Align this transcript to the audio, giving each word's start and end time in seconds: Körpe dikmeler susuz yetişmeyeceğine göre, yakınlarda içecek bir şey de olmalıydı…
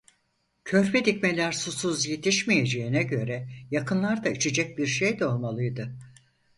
Körpe 0.65 1.05
dikmeler 1.05 1.51
susuz 1.51 2.05
yetişmeyeceğine 2.05 3.03
göre, 3.03 3.49
yakınlarda 3.71 4.29
içecek 4.29 4.77
bir 4.77 4.87
şey 4.87 5.19
de 5.19 5.25
olmalıydı… 5.25 5.95